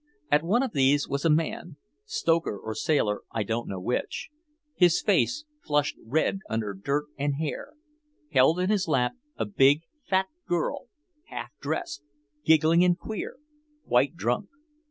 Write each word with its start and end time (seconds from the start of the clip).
And 0.31 0.41
at 0.41 0.43
one 0.43 0.63
of 0.63 0.71
these 0.73 1.05
a 1.23 1.29
man, 1.29 1.77
stoker 2.05 2.57
or 2.57 2.73
sailor 2.73 3.21
I 3.31 3.43
don't 3.43 3.67
know 3.67 3.79
which, 3.79 4.29
his 4.73 4.99
face 4.99 5.45
flushed 5.63 5.95
red 6.03 6.39
under 6.49 6.73
dirt 6.73 7.05
and 7.19 7.35
hair, 7.35 7.73
held 8.31 8.59
in 8.59 8.71
his 8.71 8.87
lap 8.87 9.11
a 9.37 9.45
big 9.45 9.83
fat 10.09 10.25
girl 10.47 10.87
half 11.25 11.51
dressed, 11.59 12.01
giggling 12.43 12.83
and 12.83 12.97
queer, 12.97 13.35
quite 13.87 14.15
drunk. 14.15 14.49